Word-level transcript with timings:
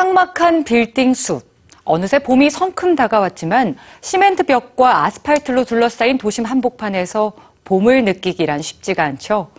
삭막한 0.00 0.64
빌딩 0.64 1.12
숲. 1.12 1.42
어느새 1.84 2.18
봄이 2.20 2.48
성큼 2.48 2.96
다가왔지만 2.96 3.76
시멘트 4.00 4.44
벽과 4.44 5.04
아스팔트로 5.04 5.64
둘러싸인 5.64 6.16
도심 6.16 6.46
한복판에서 6.46 7.32
봄을 7.64 8.04
느끼기란 8.04 8.62
쉽지가 8.62 9.04
않죠. 9.04 9.50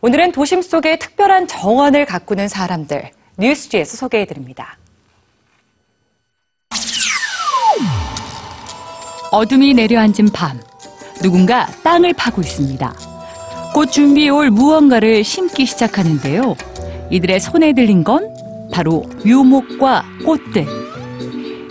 오늘은 0.00 0.30
도심 0.30 0.62
속에 0.62 0.96
특별한 0.96 1.48
정원을 1.48 2.06
가꾸는 2.06 2.46
사람들 2.46 3.10
뉴스지에서 3.36 3.96
소개해 3.96 4.26
드립니다. 4.26 4.78
어둠이 9.32 9.74
내려앉은 9.74 10.28
밤, 10.32 10.60
누군가 11.20 11.66
땅을 11.82 12.12
파고 12.14 12.42
있습니다. 12.42 12.94
곧 13.74 13.90
준비해올 13.90 14.50
무언가를 14.50 15.24
심기 15.24 15.66
시작하는데요. 15.66 16.54
이들의 17.10 17.40
손에 17.40 17.72
들린 17.72 18.04
건 18.04 18.39
바로 18.80 19.04
묘목과 19.26 20.06
꽃들. 20.24 20.64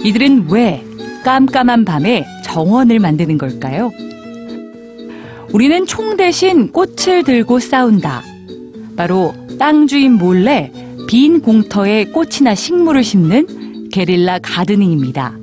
이들은 0.03 0.45
왜 0.51 0.85
깜깜한 1.25 1.83
밤에 1.83 2.23
정원을 2.45 2.99
만드는 2.99 3.39
걸까요? 3.39 3.91
우리는 5.51 5.87
총 5.87 6.17
대신 6.17 6.71
꽃을 6.71 7.23
들고 7.25 7.57
싸운다. 7.57 8.21
바로 8.95 9.33
땅 9.57 9.87
주인 9.87 10.19
몰래 10.19 10.71
빈 11.07 11.41
공터에 11.41 12.05
꽃이나 12.05 12.53
식물을 12.53 13.03
심는 13.03 13.89
guerrilla 13.89 14.37
gardening입니다. 14.43 15.35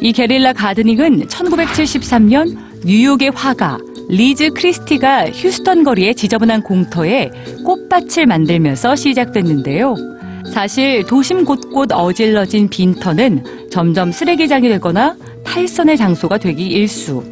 이 0.00 0.12
guerrilla 0.12 0.54
gardening은 0.54 1.28
1973년 1.28 2.56
뉴욕의 2.84 3.30
화가 3.30 3.78
리즈 4.08 4.50
크리스티가 4.50 5.30
휴스턴 5.30 5.84
거리의 5.84 6.16
지저분한 6.16 6.62
공터에 6.62 7.30
꽃밭을 7.64 8.26
만들면서 8.26 8.96
시작됐는데요. 8.96 10.15
사실 10.52 11.04
도심 11.04 11.44
곳곳 11.44 11.92
어질러진 11.92 12.68
빈터는 12.68 13.70
점점 13.70 14.12
쓰레기장이 14.12 14.68
되거나 14.68 15.16
탈선의 15.44 15.96
장소가 15.96 16.38
되기 16.38 16.66
일수. 16.66 17.22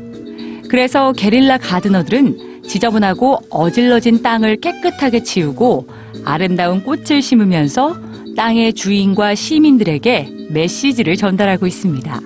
그래서 0.68 1.12
게릴라 1.12 1.58
가드너들은 1.58 2.62
지저분하고 2.66 3.38
어질러진 3.50 4.22
땅을 4.22 4.56
깨끗하게 4.56 5.22
치우고 5.22 5.86
아름다운 6.24 6.82
꽃을 6.82 7.22
심으면서 7.22 7.96
땅의 8.36 8.72
주인과 8.72 9.34
시민들에게 9.34 10.48
메시지를 10.50 11.16
전달하고 11.16 11.66
있습니다. 11.66 12.20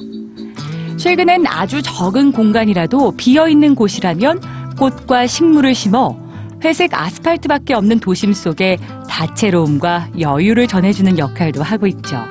최근엔 0.97 1.47
아주 1.47 1.83
적은 1.83 2.33
공간이라도 2.33 3.12
비어 3.17 3.48
있는 3.48 3.75
곳이라면 3.75 4.41
꽃과 4.78 5.27
식물을 5.27 5.75
심어 5.75 6.17
회색 6.64 6.92
아스팔트밖에 6.92 7.75
없는 7.75 8.01
도심 8.01 8.33
속에 8.33 8.78
다채로움과 9.09 10.09
여유를 10.19 10.67
전해주는 10.67 11.19
역할도 11.19 11.62
하고 11.62 11.87
있죠. 11.87 12.25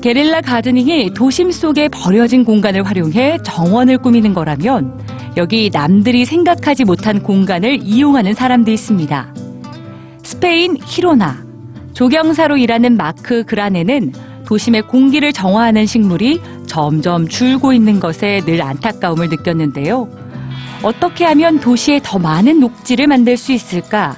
게릴라 0.00 0.40
가드닝이 0.40 1.14
도심 1.14 1.50
속에 1.50 1.88
버려진 1.88 2.44
공간을 2.44 2.84
활용해 2.84 3.38
정원을 3.42 3.98
꾸미는 3.98 4.34
거라면 4.34 5.00
여기 5.36 5.68
남들이 5.72 6.24
생각하지 6.24 6.84
못한 6.84 7.22
공간을 7.22 7.80
이용하는 7.82 8.32
사람도 8.34 8.70
있습니다. 8.70 9.34
스페인 10.22 10.76
히로나, 10.82 11.44
조경사로 11.92 12.56
일하는 12.56 12.96
마크 12.96 13.44
그라네는 13.44 14.12
도심의 14.46 14.82
공기를 14.82 15.32
정화하는 15.32 15.86
식물이 15.86 16.40
점점 16.66 17.28
줄고 17.28 17.72
있는 17.72 18.00
것에 18.00 18.42
늘 18.46 18.62
안타까움을 18.62 19.28
느꼈는데요. 19.28 20.08
어떻게 20.82 21.24
하면 21.24 21.58
도시에 21.60 22.00
더 22.02 22.18
많은 22.18 22.60
녹지를 22.60 23.06
만들 23.06 23.36
수 23.36 23.52
있을까? 23.52 24.16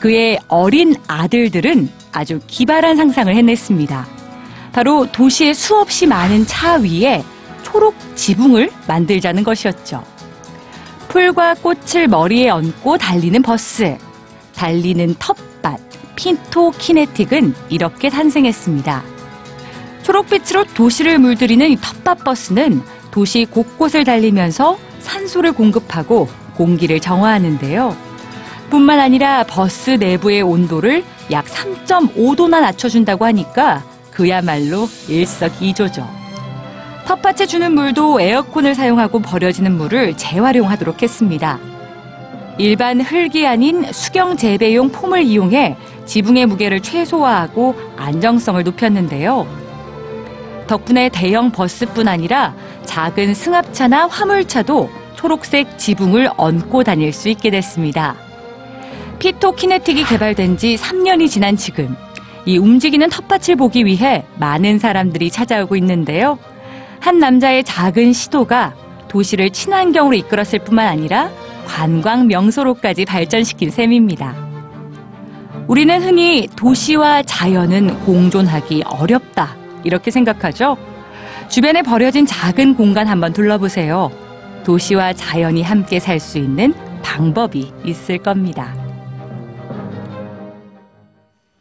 그의 0.00 0.38
어린 0.48 0.94
아들들은 1.06 1.88
아주 2.12 2.40
기발한 2.46 2.96
상상을 2.96 3.34
해냈습니다. 3.34 4.06
바로 4.72 5.10
도시의 5.10 5.54
수없이 5.54 6.06
많은 6.06 6.46
차 6.46 6.74
위에 6.76 7.24
초록 7.62 7.94
지붕을 8.14 8.70
만들자는 8.86 9.44
것이었죠. 9.44 10.04
풀과 11.08 11.54
꽃을 11.54 12.06
머리에 12.08 12.50
얹고 12.50 12.98
달리는 12.98 13.40
버스, 13.42 13.96
달리는 14.54 15.14
텃밭, 15.18 15.80
핀토 16.16 16.72
키네틱은 16.72 17.54
이렇게 17.70 18.08
탄생했습니다. 18.10 19.02
초록빛으로 20.02 20.64
도시를 20.74 21.18
물들이는 21.18 21.70
이 21.70 21.76
텃밭 21.76 22.24
버스는 22.24 22.82
도시 23.18 23.46
곳곳을 23.46 24.04
달리면서 24.04 24.78
산소를 25.00 25.50
공급하고 25.50 26.28
공기를 26.54 27.00
정화하는데요. 27.00 27.96
뿐만 28.70 29.00
아니라 29.00 29.42
버스 29.42 29.90
내부의 29.90 30.42
온도를 30.42 31.02
약 31.32 31.46
3.5도나 31.46 32.60
낮춰준다고 32.60 33.24
하니까 33.24 33.82
그야말로 34.12 34.88
일석이조죠. 35.08 36.08
텃밭에 37.06 37.46
주는 37.46 37.72
물도 37.72 38.20
에어컨을 38.20 38.76
사용하고 38.76 39.18
버려지는 39.18 39.72
물을 39.72 40.16
재활용하도록 40.16 41.02
했습니다. 41.02 41.58
일반 42.56 43.00
흙이 43.00 43.44
아닌 43.48 43.84
수경 43.92 44.36
재배용 44.36 44.90
폼을 44.90 45.24
이용해 45.24 45.76
지붕의 46.06 46.46
무게를 46.46 46.82
최소화하고 46.82 47.74
안정성을 47.96 48.62
높였는데요. 48.62 49.44
덕분에 50.68 51.08
대형 51.08 51.50
버스뿐 51.50 52.06
아니라 52.06 52.54
작은 52.88 53.34
승합차나 53.34 54.06
화물차도 54.06 54.90
초록색 55.14 55.78
지붕을 55.78 56.30
얹고 56.38 56.84
다닐 56.84 57.12
수 57.12 57.28
있게 57.28 57.50
됐습니다. 57.50 58.16
피토키네틱이 59.18 60.04
개발된 60.04 60.56
지 60.56 60.76
3년이 60.76 61.28
지난 61.28 61.56
지금 61.56 61.94
이 62.46 62.56
움직이는 62.56 63.10
텃밭을 63.10 63.56
보기 63.56 63.84
위해 63.84 64.24
많은 64.36 64.78
사람들이 64.78 65.30
찾아오고 65.30 65.76
있는데요. 65.76 66.38
한 66.98 67.18
남자의 67.18 67.62
작은 67.62 68.14
시도가 68.14 68.74
도시를 69.08 69.50
친환경으로 69.50 70.16
이끌었을 70.16 70.60
뿐만 70.60 70.86
아니라 70.86 71.30
관광 71.66 72.26
명소로까지 72.26 73.04
발전시킨 73.04 73.70
셈입니다. 73.70 74.34
우리는 75.66 76.02
흔히 76.02 76.48
도시와 76.56 77.22
자연은 77.22 78.00
공존하기 78.00 78.84
어렵다. 78.86 79.56
이렇게 79.84 80.10
생각하죠? 80.10 80.78
주변에 81.48 81.82
버려진 81.82 82.26
작은 82.26 82.74
공간 82.74 83.06
한번 83.06 83.32
둘러보세요. 83.32 84.10
도시와 84.64 85.12
자연이 85.14 85.62
함께 85.62 85.98
살 85.98 86.20
수 86.20 86.38
있는 86.38 86.74
방법이 87.02 87.72
있을 87.84 88.18
겁니다. 88.18 88.74